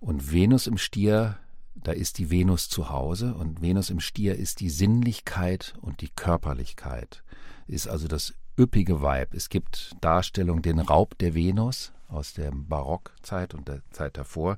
Und 0.03 0.33
Venus 0.33 0.67
im 0.67 0.77
Stier, 0.77 1.37
da 1.75 1.93
ist 1.93 2.17
die 2.17 2.29
Venus 2.29 2.67
zu 2.67 2.89
Hause 2.89 3.35
und 3.35 3.61
Venus 3.61 3.89
im 3.89 4.01
Stier 4.01 4.35
ist 4.35 4.59
die 4.59 4.69
Sinnlichkeit 4.69 5.75
und 5.79 6.01
die 6.01 6.09
Körperlichkeit, 6.09 7.23
ist 7.67 7.87
also 7.87 8.09
das 8.09 8.33
üppige 8.59 9.01
Weib. 9.01 9.33
Es 9.33 9.47
gibt 9.47 9.95
Darstellung 10.01 10.61
den 10.61 10.79
Raub 10.79 11.17
der 11.19 11.35
Venus 11.35 11.93
aus 12.09 12.33
der 12.33 12.51
Barockzeit 12.53 13.53
und 13.53 13.69
der 13.69 13.81
Zeit 13.91 14.17
davor. 14.17 14.57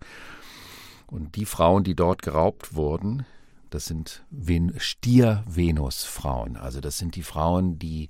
Und 1.05 1.35
die 1.35 1.45
Frauen, 1.45 1.83
die 1.83 1.93
dort 1.93 2.23
geraubt 2.23 2.73
wurden, 2.73 3.27
das 3.69 3.85
sind 3.85 4.25
Stier-Venus-Frauen. 4.77 6.57
Also 6.57 6.81
das 6.81 6.97
sind 6.97 7.15
die 7.15 7.21
Frauen, 7.21 7.77
die 7.77 8.09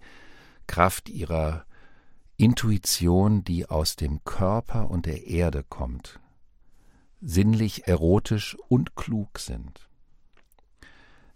Kraft 0.68 1.10
ihrer 1.10 1.66
Intuition, 2.38 3.44
die 3.44 3.70
aus 3.70 3.98
dem 3.98 4.24
Körper 4.24 4.90
und 4.90 5.06
der 5.06 5.28
Erde 5.28 5.66
kommt, 5.68 6.22
sinnlich, 7.26 7.88
erotisch 7.88 8.56
und 8.70 8.96
klug 8.96 9.40
sind. 9.40 9.90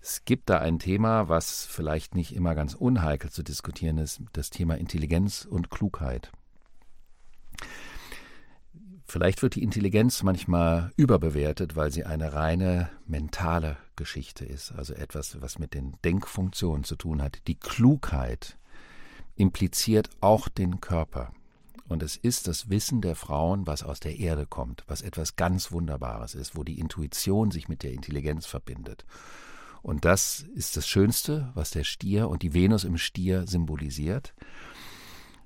Es 0.01 0.23
gibt 0.23 0.49
da 0.49 0.59
ein 0.59 0.79
Thema, 0.79 1.27
was 1.27 1.65
vielleicht 1.65 2.15
nicht 2.15 2.33
immer 2.33 2.55
ganz 2.55 2.73
unheikel 2.73 3.31
zu 3.31 3.43
diskutieren 3.43 3.97
ist, 3.97 4.21
das 4.31 4.49
Thema 4.49 4.77
Intelligenz 4.77 5.45
und 5.45 5.69
Klugheit. 5.69 6.31
Vielleicht 9.03 9.41
wird 9.41 9.55
die 9.55 9.63
Intelligenz 9.63 10.21
manchmal 10.21 10.91
überbewertet, 10.95 11.75
weil 11.75 11.91
sie 11.91 12.05
eine 12.05 12.33
reine 12.33 12.89
mentale 13.07 13.75
Geschichte 13.95 14.45
ist, 14.45 14.71
also 14.71 14.93
etwas, 14.93 15.41
was 15.41 15.57
mit 15.57 15.73
den 15.73 15.95
Denkfunktionen 16.05 16.83
zu 16.83 16.95
tun 16.95 17.21
hat. 17.21 17.47
Die 17.47 17.55
Klugheit 17.55 18.57
impliziert 19.35 20.09
auch 20.21 20.47
den 20.47 20.79
Körper. 20.79 21.33
Und 21.89 22.03
es 22.03 22.15
ist 22.15 22.47
das 22.47 22.69
Wissen 22.69 23.01
der 23.01 23.15
Frauen, 23.15 23.65
was 23.65 23.81
aus 23.83 23.99
der 23.99 24.19
Erde 24.19 24.45
kommt, 24.45 24.83
was 24.87 25.01
etwas 25.01 25.35
ganz 25.35 25.71
Wunderbares 25.71 26.35
ist, 26.35 26.55
wo 26.55 26.63
die 26.63 26.79
Intuition 26.79 27.49
sich 27.49 27.67
mit 27.67 27.81
der 27.81 27.91
Intelligenz 27.93 28.45
verbindet. 28.45 29.05
Und 29.81 30.05
das 30.05 30.45
ist 30.53 30.77
das 30.77 30.87
Schönste, 30.87 31.51
was 31.55 31.71
der 31.71 31.83
Stier 31.83 32.29
und 32.29 32.43
die 32.43 32.53
Venus 32.53 32.83
im 32.83 32.97
Stier 32.97 33.47
symbolisiert. 33.47 34.35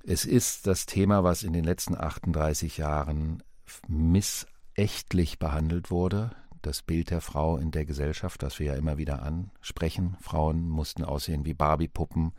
Es 0.03 0.25
ist 0.25 0.67
das 0.67 0.85
Thema, 0.85 1.23
was 1.23 1.43
in 1.43 1.53
den 1.53 1.63
letzten 1.63 1.95
38 1.95 2.77
Jahren 2.77 3.41
missächtlich 3.87 5.39
behandelt 5.39 5.91
wurde. 5.91 6.35
Das 6.61 6.81
Bild 6.81 7.09
der 7.09 7.21
Frau 7.21 7.57
in 7.57 7.71
der 7.71 7.85
Gesellschaft, 7.85 8.43
das 8.43 8.59
wir 8.59 8.67
ja 8.67 8.75
immer 8.75 8.97
wieder 8.97 9.23
ansprechen. 9.23 10.17
Frauen 10.19 10.67
mussten 10.67 11.05
aussehen 11.05 11.45
wie 11.45 11.53
Barbiepuppen, 11.53 12.33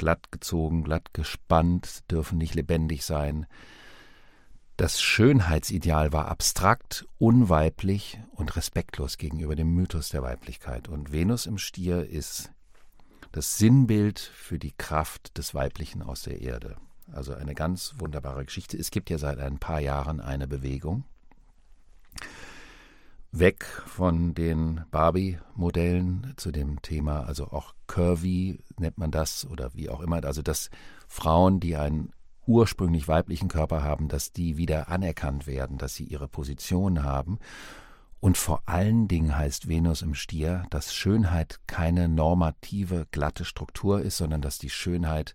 glatt 0.00 0.32
gezogen, 0.32 0.82
glatt 0.82 1.12
gespannt, 1.12 2.10
dürfen 2.10 2.38
nicht 2.38 2.54
lebendig 2.54 3.04
sein. 3.04 3.46
Das 4.78 5.02
Schönheitsideal 5.02 6.10
war 6.14 6.28
abstrakt, 6.28 7.06
unweiblich 7.18 8.18
und 8.32 8.56
respektlos 8.56 9.18
gegenüber 9.18 9.54
dem 9.54 9.74
Mythos 9.74 10.08
der 10.08 10.22
Weiblichkeit. 10.22 10.88
Und 10.88 11.12
Venus 11.12 11.44
im 11.44 11.58
Stier 11.58 12.08
ist 12.08 12.50
das 13.30 13.58
Sinnbild 13.58 14.18
für 14.18 14.58
die 14.58 14.72
Kraft 14.72 15.36
des 15.36 15.54
Weiblichen 15.54 16.02
aus 16.02 16.22
der 16.22 16.40
Erde. 16.40 16.76
Also 17.12 17.34
eine 17.34 17.54
ganz 17.54 17.96
wunderbare 17.98 18.46
Geschichte. 18.46 18.78
Es 18.78 18.90
gibt 18.90 19.10
ja 19.10 19.18
seit 19.18 19.38
ein 19.38 19.58
paar 19.58 19.80
Jahren 19.80 20.18
eine 20.18 20.48
Bewegung. 20.48 21.04
Weg 23.32 23.64
von 23.64 24.34
den 24.34 24.82
Barbie-Modellen 24.90 26.34
zu 26.36 26.50
dem 26.50 26.82
Thema, 26.82 27.20
also 27.20 27.46
auch 27.46 27.74
Curvy 27.86 28.60
nennt 28.76 28.98
man 28.98 29.10
das 29.10 29.46
oder 29.46 29.72
wie 29.74 29.88
auch 29.88 30.00
immer. 30.00 30.24
Also 30.24 30.42
dass 30.42 30.68
Frauen, 31.06 31.60
die 31.60 31.76
einen 31.76 32.12
ursprünglich 32.46 33.06
weiblichen 33.06 33.48
Körper 33.48 33.84
haben, 33.84 34.08
dass 34.08 34.32
die 34.32 34.56
wieder 34.56 34.88
anerkannt 34.88 35.46
werden, 35.46 35.78
dass 35.78 35.94
sie 35.94 36.04
ihre 36.04 36.26
Position 36.26 37.04
haben. 37.04 37.38
Und 38.18 38.36
vor 38.36 38.62
allen 38.66 39.06
Dingen 39.06 39.36
heißt 39.36 39.68
Venus 39.68 40.02
im 40.02 40.14
Stier, 40.14 40.64
dass 40.70 40.94
Schönheit 40.94 41.60
keine 41.66 42.08
normative, 42.08 43.06
glatte 43.12 43.44
Struktur 43.44 44.02
ist, 44.02 44.16
sondern 44.16 44.42
dass 44.42 44.58
die 44.58 44.70
Schönheit 44.70 45.34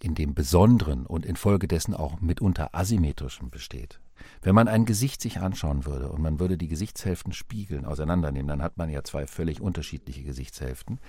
in 0.00 0.14
dem 0.14 0.34
Besonderen 0.34 1.04
und 1.04 1.26
infolgedessen 1.26 1.94
auch 1.94 2.20
mitunter 2.20 2.74
asymmetrischen 2.74 3.50
besteht. 3.50 4.00
Wenn 4.42 4.54
man 4.54 4.68
ein 4.68 4.84
Gesicht 4.84 5.20
sich 5.20 5.40
anschauen 5.40 5.84
würde 5.84 6.08
und 6.08 6.22
man 6.22 6.40
würde 6.40 6.56
die 6.56 6.68
Gesichtshälften 6.68 7.32
spiegeln, 7.32 7.84
auseinandernehmen, 7.84 8.48
dann 8.48 8.62
hat 8.62 8.76
man 8.76 8.90
ja 8.90 9.04
zwei 9.04 9.26
völlig 9.26 9.60
unterschiedliche 9.60 10.22
Gesichtshälften. 10.22 11.00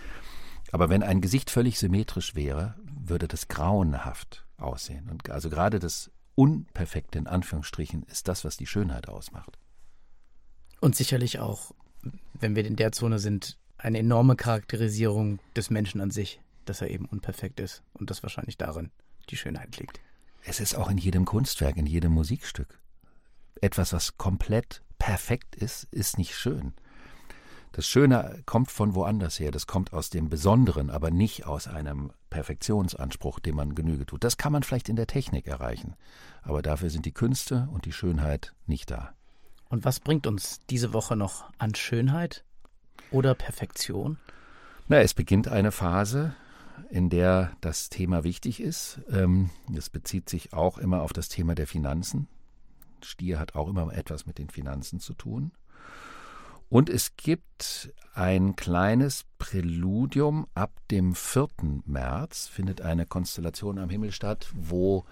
Aber 0.72 0.89
wenn 0.89 1.03
ein 1.03 1.22
Gesicht 1.22 1.50
völlig 1.50 1.77
symmetrisch 1.77 2.36
wäre, 2.36 2.75
würde 2.84 3.27
das 3.27 3.48
grauenhaft 3.48 4.46
aussehen. 4.58 5.10
Und 5.10 5.29
also 5.29 5.50
gerade 5.50 5.79
das 5.79 6.12
Unperfekte 6.36 7.20
in 7.20 7.27
Anführungsstrichen 7.27 8.03
ist 8.03 8.27
das, 8.27 8.43
was 8.43 8.58
die 8.58 8.65
Schönheit 8.65 9.08
ausmacht. 9.08 9.60
Und 10.79 10.96
sicherlich 10.96 11.39
auch, 11.39 11.74
wenn 12.34 12.55
wir 12.55 12.65
in 12.65 12.75
der 12.75 12.91
Zone 12.91 13.20
sind, 13.20 13.58
eine 13.77 14.00
enorme 14.00 14.36
Charakterisierung 14.36 15.39
des 15.55 15.70
Menschen 15.70 16.01
an 16.01 16.12
sich, 16.12 16.41
dass 16.65 16.82
er 16.82 16.89
eben 16.89 17.05
unperfekt 17.05 17.60
ist 17.60 17.84
und 17.93 18.10
dass 18.10 18.24
wahrscheinlich 18.24 18.58
darin 18.58 18.91
die 19.29 19.38
Schönheit 19.38 19.77
liegt. 19.77 20.00
Es 20.46 20.60
ist 20.60 20.75
auch 20.75 20.89
in 20.89 20.98
jedem 20.98 21.25
Kunstwerk, 21.25 21.77
in 21.77 21.86
jedem 21.86 22.13
Musikstück. 22.13 22.79
Etwas, 23.63 23.93
was 23.93 24.17
komplett 24.17 24.82
perfekt 25.00 25.55
ist, 25.55 25.86
ist 25.86 26.17
nicht 26.17 26.36
schön. 26.36 26.74
Das 27.72 27.88
Schöne 27.88 28.43
kommt 28.46 28.70
von 28.70 28.93
woanders 28.93 29.39
her, 29.39 29.51
das 29.51 29.67
kommt 29.67 29.93
aus 29.93 30.10
dem 30.10 30.27
Besonderen, 30.27 30.89
aber 30.89 31.12
nicht 31.12 31.46
aus 31.46 31.70
einem 31.70 32.12
Perfektionsanspruch, 32.29 33.39
dem 33.39 33.55
man 33.55 33.74
Genüge 33.74 34.05
tut. 34.05 34.25
Das 34.25 34.36
kann 34.36 34.51
man 34.51 34.63
vielleicht 34.63 34.89
in 34.89 34.98
der 34.98 35.08
Technik 35.08 35.48
erreichen, 35.48 35.96
aber 36.41 36.62
dafür 36.62 36.89
sind 36.89 37.05
die 37.05 37.13
Künste 37.13 37.70
und 37.72 37.86
die 37.86 37.93
Schönheit 37.93 38.53
nicht 38.67 38.91
da. 38.91 39.13
Und 39.70 39.86
was 39.86 40.01
bringt 40.01 40.27
uns 40.27 40.60
diese 40.70 40.91
Woche 40.91 41.15
noch 41.15 41.50
an 41.58 41.74
Schönheit 41.74 42.43
oder 43.12 43.34
Perfektion? 43.34 44.17
Na, 44.89 44.98
es 44.98 45.13
beginnt 45.13 45.48
eine 45.48 45.72
Phase, 45.72 46.36
in 46.89 47.10
der 47.10 47.53
das 47.62 47.88
Thema 47.88 48.25
wichtig 48.25 48.60
ist. 48.60 49.00
Ähm, 49.10 49.51
das 49.70 49.89
bezieht 49.89 50.27
sich 50.27 50.51
auch 50.51 50.77
immer 50.77 51.01
auf 51.01 51.13
das 51.13 51.29
Thema 51.29 51.55
der 51.55 51.65
Finanzen. 51.65 52.27
Stier 53.05 53.39
hat 53.39 53.55
auch 53.55 53.67
immer 53.67 53.91
etwas 53.93 54.25
mit 54.25 54.38
den 54.38 54.50
Finanzen 54.50 55.00
zu 55.00 55.13
tun. 55.13 55.51
Und 56.69 56.89
es 56.89 57.15
gibt 57.15 57.93
ein 58.15 58.55
kleines 58.55 59.25
Präludium 59.38 60.48
ab 60.55 60.72
dem 60.89 61.13
4. 61.13 61.48
März, 61.86 62.48
findet 62.48 62.81
eine 62.81 63.05
Konstellation 63.05 63.77
am 63.77 63.89
Himmel 63.89 64.12
statt, 64.12 64.50
wo 64.53 65.05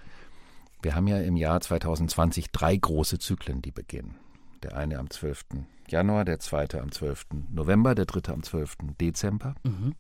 wir 0.82 0.96
haben 0.96 1.08
ja 1.08 1.20
im 1.20 1.36
Jahr 1.38 1.62
2020 1.62 2.52
drei 2.52 2.76
große 2.76 3.20
Zyklen, 3.20 3.62
die 3.62 3.72
beginnen. 3.72 4.16
Der 4.64 4.76
eine 4.76 4.98
am 4.98 5.10
12. 5.10 5.46
Januar, 5.88 6.26
der 6.26 6.40
zweite 6.40 6.82
am 6.82 6.92
12. 6.92 7.28
November, 7.52 7.94
der 7.94 8.06
dritte 8.06 8.34
am 8.34 8.42
12. 8.42 8.78
Dezember. 9.00 9.56
Mhm. 9.64 9.96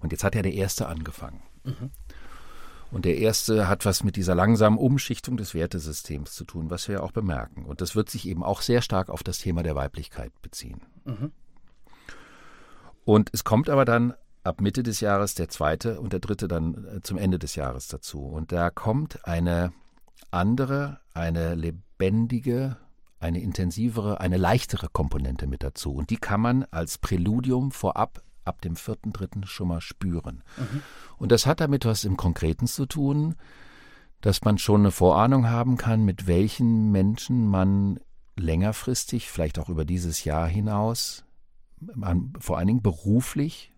Und 0.00 0.12
jetzt 0.12 0.24
hat 0.24 0.34
ja 0.34 0.42
der 0.42 0.54
erste 0.54 0.86
angefangen. 0.86 1.42
Mhm. 1.64 1.90
Und 2.90 3.04
der 3.04 3.18
erste 3.18 3.68
hat 3.68 3.84
was 3.84 4.04
mit 4.04 4.16
dieser 4.16 4.34
langsamen 4.34 4.78
Umschichtung 4.78 5.36
des 5.36 5.54
Wertesystems 5.54 6.32
zu 6.32 6.44
tun, 6.44 6.70
was 6.70 6.88
wir 6.88 7.02
auch 7.02 7.12
bemerken. 7.12 7.64
Und 7.64 7.80
das 7.80 7.96
wird 7.96 8.08
sich 8.08 8.28
eben 8.28 8.42
auch 8.44 8.60
sehr 8.60 8.82
stark 8.82 9.10
auf 9.10 9.22
das 9.22 9.38
Thema 9.38 9.62
der 9.62 9.74
Weiblichkeit 9.74 10.32
beziehen. 10.42 10.80
Mhm. 11.04 11.32
Und 13.04 13.30
es 13.32 13.44
kommt 13.44 13.68
aber 13.68 13.84
dann 13.84 14.14
ab 14.44 14.60
Mitte 14.60 14.82
des 14.82 15.00
Jahres 15.00 15.34
der 15.34 15.48
zweite 15.48 16.00
und 16.00 16.12
der 16.12 16.20
dritte 16.20 16.48
dann 16.48 16.84
äh, 16.84 17.00
zum 17.02 17.18
Ende 17.18 17.38
des 17.38 17.54
Jahres 17.54 17.88
dazu. 17.88 18.20
Und 18.20 18.52
da 18.52 18.70
kommt 18.70 19.26
eine 19.26 19.72
andere, 20.30 21.00
eine 21.12 21.54
lebendige, 21.54 22.76
eine 23.18 23.40
intensivere, 23.40 24.20
eine 24.20 24.36
leichtere 24.36 24.88
Komponente 24.88 25.46
mit 25.46 25.62
dazu. 25.62 25.94
Und 25.94 26.10
die 26.10 26.16
kann 26.16 26.40
man 26.40 26.64
als 26.70 26.98
Präludium 26.98 27.72
vorab 27.72 28.22
ab 28.44 28.60
dem 28.60 28.76
vierten, 28.76 29.12
dritten 29.12 29.46
schon 29.46 29.68
mal 29.68 29.80
spüren. 29.80 30.42
Mhm. 30.56 30.82
Und 31.18 31.32
das 31.32 31.46
hat 31.46 31.60
damit 31.60 31.84
was 31.84 32.04
im 32.04 32.16
Konkreten 32.16 32.66
zu 32.66 32.86
tun, 32.86 33.36
dass 34.20 34.42
man 34.42 34.58
schon 34.58 34.80
eine 34.80 34.90
Vorahnung 34.90 35.48
haben 35.48 35.76
kann, 35.76 36.04
mit 36.04 36.26
welchen 36.26 36.90
Menschen 36.90 37.46
man 37.46 38.00
längerfristig, 38.36 39.30
vielleicht 39.30 39.58
auch 39.58 39.68
über 39.68 39.84
dieses 39.84 40.24
Jahr 40.24 40.48
hinaus, 40.48 41.24
man 41.78 42.32
vor 42.38 42.58
allen 42.58 42.68
Dingen 42.68 42.82
beruflich 42.82 43.72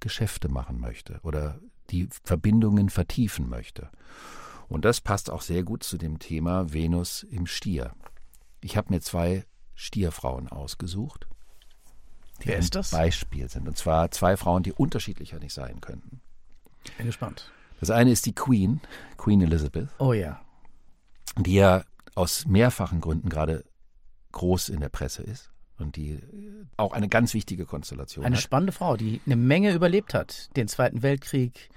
Geschäfte 0.00 0.48
machen 0.48 0.78
möchte 0.78 1.20
oder 1.22 1.58
die 1.90 2.08
Verbindungen 2.22 2.90
vertiefen 2.90 3.48
möchte. 3.48 3.90
Und 4.68 4.84
das 4.84 5.00
passt 5.00 5.30
auch 5.30 5.42
sehr 5.42 5.64
gut 5.64 5.82
zu 5.82 5.96
dem 5.96 6.18
Thema 6.18 6.72
Venus 6.72 7.22
im 7.22 7.46
Stier. 7.46 7.92
Ich 8.60 8.76
habe 8.76 8.92
mir 8.92 9.00
zwei 9.00 9.44
Stierfrauen 9.74 10.48
ausgesucht 10.48 11.27
die 12.42 12.48
Wer 12.48 12.58
ist 12.58 12.74
das? 12.74 12.90
Beispiel 12.90 13.48
sind. 13.48 13.66
Und 13.66 13.76
zwar 13.76 14.10
zwei 14.10 14.36
Frauen, 14.36 14.62
die 14.62 14.72
unterschiedlicher 14.72 15.38
nicht 15.38 15.52
sein 15.52 15.80
könnten. 15.80 16.20
Bin 16.96 17.06
gespannt. 17.06 17.50
Das 17.80 17.90
eine 17.90 18.10
ist 18.10 18.26
die 18.26 18.34
Queen, 18.34 18.80
Queen 19.16 19.40
Elizabeth. 19.40 19.88
Oh 19.98 20.12
ja. 20.12 20.40
Die 21.36 21.54
ja 21.54 21.84
aus 22.14 22.46
mehrfachen 22.46 23.00
Gründen 23.00 23.28
gerade 23.28 23.64
groß 24.32 24.68
in 24.68 24.80
der 24.80 24.88
Presse 24.88 25.22
ist 25.22 25.50
und 25.78 25.96
die 25.96 26.12
äh, 26.12 26.20
auch 26.76 26.92
eine 26.92 27.08
ganz 27.08 27.34
wichtige 27.34 27.66
Konstellation 27.66 28.24
Eine 28.24 28.36
hat. 28.36 28.42
spannende 28.42 28.72
Frau, 28.72 28.96
die 28.96 29.20
eine 29.26 29.36
Menge 29.36 29.72
überlebt 29.72 30.14
hat. 30.14 30.54
Den 30.56 30.68
Zweiten 30.68 31.02
Weltkrieg, 31.02 31.70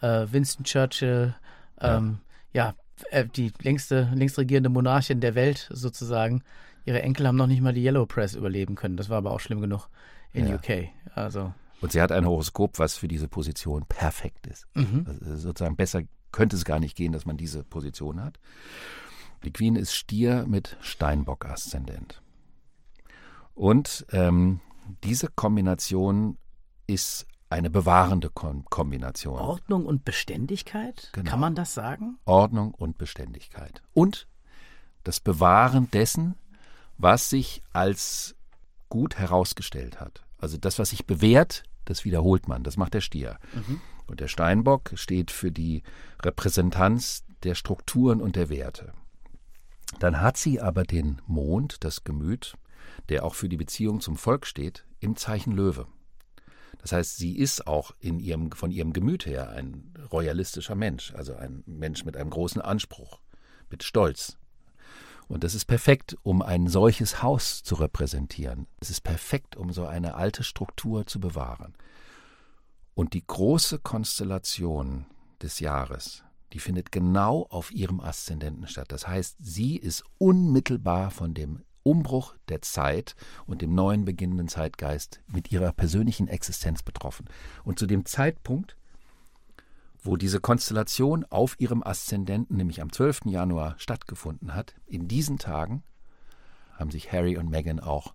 äh, 0.00 0.26
Winston 0.30 0.64
Churchill, 0.64 1.34
ähm, 1.80 2.18
ja, 2.52 2.74
äh, 3.10 3.26
die 3.26 3.52
längste, 3.62 4.10
längst 4.14 4.38
regierende 4.38 4.68
Monarchin 4.70 5.20
der 5.20 5.34
Welt 5.34 5.68
sozusagen. 5.72 6.42
Ihre 6.90 7.02
Enkel 7.02 7.26
haben 7.28 7.36
noch 7.36 7.46
nicht 7.46 7.60
mal 7.60 7.72
die 7.72 7.84
Yellow 7.84 8.04
Press 8.04 8.34
überleben 8.34 8.74
können. 8.74 8.96
Das 8.96 9.08
war 9.08 9.18
aber 9.18 9.30
auch 9.30 9.38
schlimm 9.38 9.60
genug 9.60 9.88
in 10.32 10.48
Ja. 10.48 10.56
UK. 10.56 10.88
Also 11.14 11.54
Und 11.80 11.92
sie 11.92 12.02
hat 12.02 12.10
ein 12.10 12.26
Horoskop, 12.26 12.80
was 12.80 12.96
für 12.96 13.06
diese 13.06 13.28
Position 13.28 13.86
perfekt 13.86 14.48
ist. 14.48 14.66
Mhm. 14.74 15.04
Also 15.06 15.36
sozusagen 15.36 15.76
besser 15.76 16.02
könnte 16.32 16.56
es 16.56 16.64
gar 16.64 16.80
nicht 16.80 16.96
gehen, 16.96 17.12
dass 17.12 17.26
man 17.26 17.36
diese 17.36 17.62
Position 17.62 18.20
hat. 18.20 18.40
Die 19.44 19.52
Queen 19.52 19.76
ist 19.76 19.94
Stier 19.94 20.46
mit 20.48 20.76
Steinbock-Aszendent. 20.80 22.22
Und 23.54 24.04
ähm, 24.12 24.60
diese 25.04 25.28
Kombination 25.28 26.38
ist 26.88 27.26
eine 27.50 27.70
bewahrende 27.70 28.30
Kom 28.30 28.64
Kombination. 28.66 29.38
Ordnung 29.38 29.86
und 29.86 30.04
Beständigkeit, 30.04 31.10
Genau. 31.12 31.30
kann 31.30 31.40
man 31.40 31.54
das 31.54 31.72
sagen? 31.74 32.18
Ordnung 32.24 32.72
und 32.74 32.98
Beständigkeit. 32.98 33.82
Und 33.92 34.26
das 35.04 35.20
Bewahren 35.20 35.90
dessen, 35.90 36.34
was 37.02 37.30
sich 37.30 37.62
als 37.72 38.34
gut 38.88 39.16
herausgestellt 39.16 40.00
hat. 40.00 40.24
Also 40.38 40.56
das, 40.56 40.78
was 40.78 40.90
sich 40.90 41.06
bewährt, 41.06 41.64
das 41.84 42.04
wiederholt 42.04 42.48
man. 42.48 42.62
Das 42.62 42.76
macht 42.76 42.94
der 42.94 43.00
Stier. 43.00 43.38
Und 44.06 44.20
der 44.20 44.28
Steinbock 44.28 44.92
steht 44.94 45.30
für 45.30 45.52
die 45.52 45.82
Repräsentanz 46.22 47.24
der 47.42 47.54
Strukturen 47.54 48.20
und 48.20 48.36
der 48.36 48.48
Werte. 48.48 48.92
Dann 49.98 50.20
hat 50.20 50.36
sie 50.36 50.60
aber 50.60 50.84
den 50.84 51.20
Mond, 51.26 51.84
das 51.84 52.04
Gemüt, 52.04 52.56
der 53.08 53.24
auch 53.24 53.34
für 53.34 53.48
die 53.48 53.56
Beziehung 53.56 54.00
zum 54.00 54.16
Volk 54.16 54.46
steht, 54.46 54.84
im 55.00 55.16
Zeichen 55.16 55.52
Löwe. 55.52 55.86
Das 56.78 56.92
heißt, 56.92 57.16
sie 57.16 57.36
ist 57.36 57.66
auch 57.66 57.92
in 57.98 58.20
ihrem, 58.20 58.52
von 58.52 58.70
ihrem 58.70 58.92
Gemüt 58.92 59.26
her 59.26 59.50
ein 59.50 59.92
royalistischer 60.10 60.74
Mensch, 60.74 61.12
also 61.14 61.34
ein 61.34 61.62
Mensch 61.66 62.04
mit 62.04 62.16
einem 62.16 62.30
großen 62.30 62.62
Anspruch, 62.62 63.20
mit 63.68 63.82
Stolz. 63.82 64.38
Und 65.30 65.44
das 65.44 65.54
ist 65.54 65.66
perfekt, 65.66 66.16
um 66.24 66.42
ein 66.42 66.66
solches 66.66 67.22
Haus 67.22 67.62
zu 67.62 67.76
repräsentieren. 67.76 68.66
Es 68.80 68.90
ist 68.90 69.02
perfekt, 69.02 69.54
um 69.54 69.72
so 69.72 69.86
eine 69.86 70.14
alte 70.16 70.42
Struktur 70.42 71.06
zu 71.06 71.20
bewahren. 71.20 71.74
Und 72.94 73.14
die 73.14 73.24
große 73.24 73.78
Konstellation 73.78 75.06
des 75.40 75.60
Jahres, 75.60 76.24
die 76.52 76.58
findet 76.58 76.90
genau 76.90 77.46
auf 77.48 77.70
ihrem 77.70 78.00
Aszendenten 78.00 78.66
statt. 78.66 78.90
Das 78.90 79.06
heißt, 79.06 79.36
sie 79.38 79.76
ist 79.76 80.02
unmittelbar 80.18 81.12
von 81.12 81.32
dem 81.32 81.62
Umbruch 81.84 82.34
der 82.48 82.60
Zeit 82.60 83.14
und 83.46 83.62
dem 83.62 83.72
neuen 83.72 84.04
beginnenden 84.04 84.48
Zeitgeist 84.48 85.20
mit 85.28 85.52
ihrer 85.52 85.72
persönlichen 85.72 86.26
Existenz 86.26 86.82
betroffen. 86.82 87.26
Und 87.62 87.78
zu 87.78 87.86
dem 87.86 88.04
Zeitpunkt, 88.04 88.76
wo 90.02 90.16
diese 90.16 90.40
Konstellation 90.40 91.24
auf 91.28 91.58
ihrem 91.58 91.82
Aszendenten, 91.82 92.56
nämlich 92.56 92.80
am 92.80 92.92
12. 92.92 93.22
Januar, 93.26 93.74
stattgefunden 93.78 94.54
hat, 94.54 94.74
in 94.86 95.08
diesen 95.08 95.38
Tagen 95.38 95.82
haben 96.78 96.90
sich 96.90 97.12
Harry 97.12 97.36
und 97.36 97.50
Meghan 97.50 97.80
auch 97.80 98.14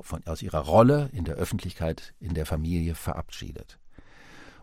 von, 0.00 0.24
aus 0.26 0.42
ihrer 0.42 0.60
Rolle 0.60 1.10
in 1.12 1.24
der 1.24 1.34
Öffentlichkeit, 1.34 2.14
in 2.20 2.34
der 2.34 2.46
Familie 2.46 2.94
verabschiedet. 2.94 3.78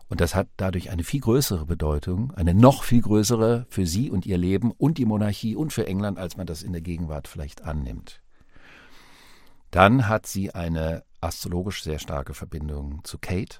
Und 0.08 0.20
das 0.20 0.34
hat 0.34 0.48
dadurch 0.56 0.90
eine 0.90 1.02
viel 1.02 1.20
größere 1.20 1.66
Bedeutung, 1.66 2.32
eine 2.32 2.54
noch 2.54 2.84
viel 2.84 3.02
größere 3.02 3.66
für 3.68 3.86
sie 3.86 4.10
und 4.10 4.24
ihr 4.24 4.38
Leben 4.38 4.70
und 4.70 4.98
die 4.98 5.04
Monarchie 5.04 5.56
und 5.56 5.72
für 5.72 5.86
England, 5.86 6.18
als 6.18 6.36
man 6.36 6.46
das 6.46 6.62
in 6.62 6.72
der 6.72 6.80
Gegenwart 6.80 7.26
vielleicht 7.26 7.62
annimmt. 7.62 8.20
Dann 9.72 10.08
hat 10.08 10.26
sie 10.26 10.54
eine 10.54 11.02
astrologisch 11.20 11.82
sehr 11.82 11.98
starke 11.98 12.34
Verbindung 12.34 13.00
zu 13.02 13.18
Kate, 13.18 13.58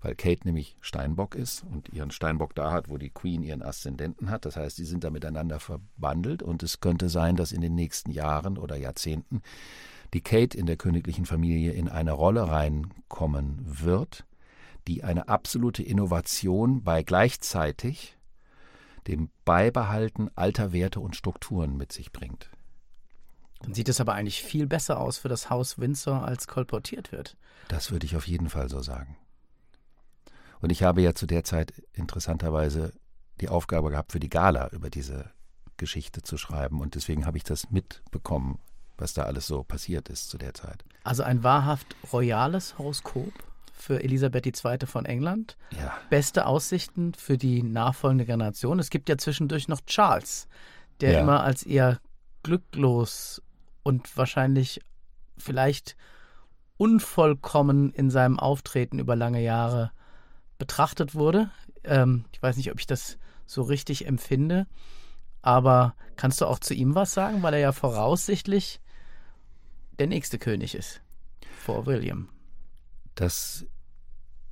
weil 0.00 0.14
Kate 0.14 0.42
nämlich 0.44 0.76
Steinbock 0.80 1.34
ist 1.34 1.64
und 1.64 1.88
ihren 1.90 2.10
Steinbock 2.10 2.54
da 2.54 2.72
hat, 2.72 2.88
wo 2.88 2.98
die 2.98 3.10
Queen 3.10 3.42
ihren 3.42 3.62
Aszendenten 3.62 4.30
hat. 4.30 4.44
Das 4.44 4.56
heißt, 4.56 4.76
sie 4.76 4.84
sind 4.84 5.04
da 5.04 5.10
miteinander 5.10 5.60
verbandelt 5.60 6.42
und 6.42 6.62
es 6.62 6.80
könnte 6.80 7.08
sein, 7.08 7.36
dass 7.36 7.52
in 7.52 7.60
den 7.60 7.74
nächsten 7.74 8.10
Jahren 8.10 8.58
oder 8.58 8.76
Jahrzehnten 8.76 9.42
die 10.14 10.20
Kate 10.20 10.56
in 10.56 10.66
der 10.66 10.76
königlichen 10.76 11.26
Familie 11.26 11.72
in 11.72 11.88
eine 11.88 12.12
Rolle 12.12 12.48
reinkommen 12.48 13.62
wird, 13.64 14.24
die 14.86 15.04
eine 15.04 15.28
absolute 15.28 15.82
Innovation 15.82 16.82
bei 16.82 17.02
gleichzeitig 17.02 18.16
dem 19.06 19.30
Beibehalten 19.44 20.30
alter 20.34 20.72
Werte 20.72 21.00
und 21.00 21.16
Strukturen 21.16 21.76
mit 21.76 21.92
sich 21.92 22.12
bringt. 22.12 22.50
Dann 23.60 23.74
sieht 23.74 23.88
es 23.88 24.00
aber 24.00 24.14
eigentlich 24.14 24.42
viel 24.42 24.66
besser 24.66 25.00
aus 25.00 25.18
für 25.18 25.28
das 25.28 25.50
Haus 25.50 25.78
Windsor, 25.78 26.24
als 26.24 26.46
kolportiert 26.46 27.10
wird. 27.10 27.36
Das 27.68 27.90
würde 27.90 28.06
ich 28.06 28.16
auf 28.16 28.28
jeden 28.28 28.48
Fall 28.48 28.68
so 28.68 28.80
sagen. 28.80 29.16
Und 30.60 30.70
ich 30.70 30.82
habe 30.82 31.02
ja 31.02 31.14
zu 31.14 31.26
der 31.26 31.44
Zeit 31.44 31.72
interessanterweise 31.92 32.92
die 33.40 33.48
Aufgabe 33.48 33.90
gehabt, 33.90 34.12
für 34.12 34.20
die 34.20 34.28
Gala 34.30 34.68
über 34.70 34.90
diese 34.90 35.30
Geschichte 35.76 36.22
zu 36.22 36.36
schreiben. 36.36 36.80
Und 36.80 36.94
deswegen 36.96 37.24
habe 37.26 37.36
ich 37.36 37.44
das 37.44 37.70
mitbekommen, 37.70 38.58
was 38.96 39.12
da 39.14 39.22
alles 39.22 39.46
so 39.46 39.62
passiert 39.62 40.08
ist 40.08 40.28
zu 40.28 40.38
der 40.38 40.54
Zeit. 40.54 40.84
Also 41.04 41.22
ein 41.22 41.44
wahrhaft 41.44 41.94
royales 42.12 42.76
Horoskop 42.78 43.32
für 43.72 44.02
Elisabeth 44.02 44.44
II. 44.64 44.86
von 44.86 45.04
England. 45.04 45.56
Ja. 45.70 45.96
Beste 46.10 46.46
Aussichten 46.46 47.14
für 47.14 47.38
die 47.38 47.62
nachfolgende 47.62 48.24
Generation. 48.26 48.80
Es 48.80 48.90
gibt 48.90 49.08
ja 49.08 49.16
zwischendurch 49.16 49.68
noch 49.68 49.80
Charles, 49.82 50.48
der 51.00 51.12
Ja. 51.12 51.20
immer 51.20 51.44
als 51.44 51.62
eher 51.62 52.00
glücklos 52.42 53.40
und 53.84 54.16
wahrscheinlich 54.16 54.80
vielleicht 55.36 55.96
unvollkommen 56.76 57.92
in 57.92 58.10
seinem 58.10 58.38
Auftreten 58.38 58.98
über 58.98 59.14
lange 59.16 59.42
Jahre 59.42 59.92
betrachtet 60.58 61.14
wurde. 61.14 61.50
Ähm, 61.84 62.24
ich 62.32 62.42
weiß 62.42 62.56
nicht, 62.56 62.70
ob 62.72 62.78
ich 62.80 62.86
das 62.86 63.18
so 63.46 63.62
richtig 63.62 64.06
empfinde, 64.06 64.66
aber 65.42 65.94
kannst 66.16 66.40
du 66.40 66.46
auch 66.46 66.58
zu 66.58 66.74
ihm 66.74 66.94
was 66.94 67.14
sagen, 67.14 67.42
weil 67.42 67.54
er 67.54 67.60
ja 67.60 67.72
voraussichtlich 67.72 68.80
der 69.98 70.06
nächste 70.06 70.38
König 70.38 70.74
ist 70.74 71.00
vor 71.58 71.86
William. 71.86 72.28
Das 73.14 73.66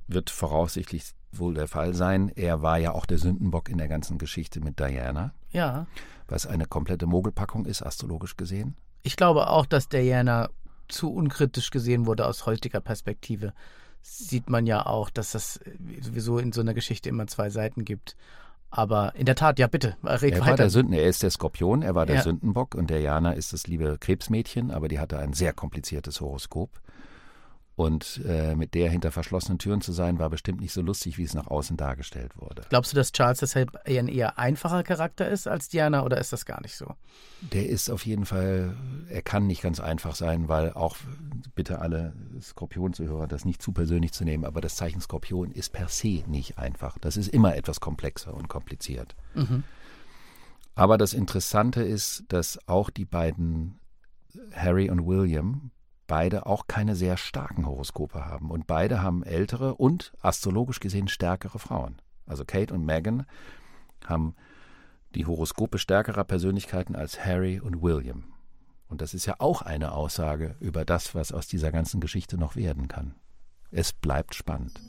wird 0.07 0.29
voraussichtlich 0.29 1.11
wohl 1.31 1.53
der 1.53 1.67
Fall 1.67 1.93
sein. 1.93 2.29
Er 2.35 2.61
war 2.61 2.77
ja 2.77 2.91
auch 2.91 3.05
der 3.05 3.17
Sündenbock 3.17 3.69
in 3.69 3.77
der 3.77 3.87
ganzen 3.87 4.17
Geschichte 4.17 4.59
mit 4.61 4.79
Diana, 4.79 5.33
Ja, 5.51 5.87
was 6.27 6.45
eine 6.45 6.65
komplette 6.65 7.05
Mogelpackung 7.05 7.65
ist, 7.65 7.81
astrologisch 7.81 8.35
gesehen. 8.37 8.75
ich 9.03 9.15
glaube 9.15 9.49
auch, 9.49 9.65
dass 9.65 9.87
Diana 9.89 10.49
zu 10.89 11.13
unkritisch 11.13 11.69
gesehen 11.69 12.05
wurde 12.05 12.25
aus 12.25 12.45
heutiger 12.45 12.79
Perspektive. 12.81 13.53
Sieht 14.01 14.49
man 14.49 14.65
ja 14.65 14.85
auch, 14.85 15.09
dass 15.09 15.31
das 15.33 15.59
sowieso 16.01 16.37
in 16.39 16.51
so 16.51 16.61
einer 16.61 16.73
Geschichte 16.73 17.09
immer 17.09 17.27
zwei 17.27 17.49
Seiten 17.49 17.85
gibt. 17.85 18.15
Aber 18.69 19.15
in 19.15 19.25
der 19.25 19.35
Tat, 19.35 19.59
ja 19.59 19.67
bitte, 19.67 19.95
red 20.03 20.33
Er 20.33 20.39
war 20.41 20.47
weiter. 20.47 20.57
der 20.57 20.69
Sünden, 20.69 20.93
er 20.93 21.05
ist 21.07 21.23
der 21.23 21.31
Skorpion, 21.31 21.81
er 21.83 21.95
war 21.95 22.05
der 22.05 22.17
Ja. 22.17 22.21
Sündenbock 22.23 22.75
und 22.75 22.89
Diana 22.89 23.31
ist 23.31 23.53
das 23.53 23.65
liebe 23.67 23.97
Krebsmädchen, 23.99 24.71
aber 24.71 24.87
die 24.89 24.99
hatte 24.99 25.19
ein 25.19 25.33
sehr 25.33 25.53
kompliziertes 25.53 26.19
Horoskop. 26.19 26.69
Und 27.77 28.21
äh, 28.25 28.55
mit 28.55 28.73
der 28.73 28.89
hinter 28.89 29.11
verschlossenen 29.11 29.59
Türen 29.59 29.81
zu 29.81 29.91
sein, 29.91 30.17
war 30.17 30.31
bestimmt 30.31 30.61
nicht 30.61 30.73
so 30.73 30.81
lustig, 30.81 31.19
wie 31.19 31.23
es 31.23 31.35
nach 31.35 31.45
außen 31.45 31.77
dargestellt 31.77 32.35
wurde. 32.35 32.63
Glaubst 32.69 32.91
du, 32.91 32.95
dass 32.95 33.11
Charles 33.11 33.37
deshalb 33.37 33.77
eher 33.85 33.99
ein 33.99 34.07
eher 34.07 34.39
einfacher 34.39 34.81
Charakter 34.81 35.29
ist 35.29 35.47
als 35.47 35.69
Diana 35.69 36.03
oder 36.03 36.17
ist 36.17 36.33
das 36.33 36.47
gar 36.47 36.59
nicht 36.63 36.75
so? 36.75 36.95
Der 37.53 37.69
ist 37.69 37.91
auf 37.91 38.03
jeden 38.03 38.25
Fall, 38.25 38.75
er 39.09 39.21
kann 39.21 39.45
nicht 39.45 39.61
ganz 39.61 39.79
einfach 39.79 40.15
sein, 40.15 40.49
weil 40.49 40.73
auch, 40.73 40.97
bitte 41.53 41.79
alle 41.79 42.13
Skorpion-Zuhörer, 42.41 43.27
das 43.27 43.45
nicht 43.45 43.61
zu 43.61 43.73
persönlich 43.73 44.11
zu 44.11 44.25
nehmen, 44.25 44.43
aber 44.43 44.59
das 44.59 44.75
Zeichen 44.75 44.99
Skorpion 44.99 45.51
ist 45.51 45.71
per 45.71 45.87
se 45.87 46.23
nicht 46.25 46.57
einfach. 46.57 46.97
Das 46.97 47.15
ist 47.15 47.27
immer 47.27 47.55
etwas 47.55 47.79
komplexer 47.79 48.33
und 48.33 48.47
kompliziert. 48.47 49.15
Aber 50.73 50.97
das 50.97 51.13
Interessante 51.13 51.83
ist, 51.83 52.23
dass 52.29 52.57
auch 52.67 52.89
die 52.89 53.05
beiden 53.05 53.79
Harry 54.51 54.89
und 54.89 55.05
William 55.05 55.69
beide 56.07 56.45
auch 56.45 56.67
keine 56.67 56.95
sehr 56.95 57.17
starken 57.17 57.67
Horoskope 57.67 58.25
haben. 58.25 58.49
Und 58.49 58.65
beide 58.65 59.01
haben 59.01 59.23
ältere 59.23 59.75
und 59.75 60.13
astrologisch 60.21 60.79
gesehen 60.79 61.07
stärkere 61.07 61.59
Frauen. 61.59 62.01
Also 62.25 62.45
Kate 62.45 62.73
und 62.73 62.85
Meghan 62.85 63.25
haben 64.05 64.35
die 65.15 65.25
Horoskope 65.25 65.77
stärkerer 65.77 66.23
Persönlichkeiten 66.23 66.95
als 66.95 67.23
Harry 67.23 67.59
und 67.59 67.81
William. 67.81 68.23
Und 68.87 69.01
das 69.01 69.13
ist 69.13 69.25
ja 69.25 69.35
auch 69.39 69.61
eine 69.61 69.91
Aussage 69.91 70.55
über 70.59 70.85
das, 70.85 71.13
was 71.13 71.31
aus 71.31 71.47
dieser 71.47 71.71
ganzen 71.71 71.99
Geschichte 71.99 72.37
noch 72.37 72.55
werden 72.55 72.87
kann. 72.87 73.15
Es 73.69 73.91
bleibt 73.91 74.33
spannend. 74.33 74.79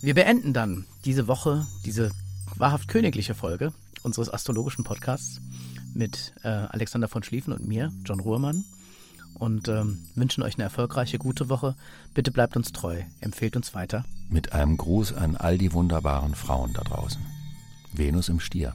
Wir 0.00 0.14
beenden 0.14 0.54
dann 0.54 0.86
diese 1.04 1.28
Woche, 1.28 1.66
diese 1.84 2.10
wahrhaft 2.56 2.88
königliche 2.88 3.34
Folge 3.34 3.74
unseres 4.02 4.32
astrologischen 4.32 4.84
Podcasts 4.84 5.42
mit 5.94 6.32
äh, 6.42 6.48
Alexander 6.48 7.08
von 7.08 7.22
Schlieffen 7.22 7.52
und 7.52 7.66
mir, 7.66 7.92
John 8.04 8.20
Ruhrmann. 8.20 8.64
Und 9.34 9.68
ähm, 9.68 9.98
wünschen 10.16 10.42
euch 10.42 10.54
eine 10.56 10.64
erfolgreiche, 10.64 11.18
gute 11.18 11.48
Woche. 11.48 11.74
Bitte 12.12 12.30
bleibt 12.30 12.56
uns 12.56 12.72
treu, 12.72 13.02
empfehlt 13.20 13.56
uns 13.56 13.74
weiter. 13.74 14.04
Mit 14.28 14.52
einem 14.52 14.76
Gruß 14.76 15.14
an 15.14 15.36
all 15.36 15.56
die 15.56 15.72
wunderbaren 15.72 16.34
Frauen 16.34 16.72
da 16.74 16.82
draußen. 16.82 17.24
Venus 17.92 18.28
im 18.28 18.40
Stier. 18.40 18.74